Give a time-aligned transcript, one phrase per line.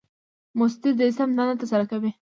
[0.59, 2.11] مصدر د اسم دنده ترسره کوي.